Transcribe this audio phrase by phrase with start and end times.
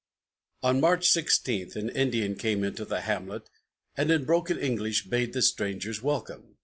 [0.63, 3.51] On March 16 an Indian came into the hamlet,
[3.95, 6.57] and in broken English bade the strangers "Welcome."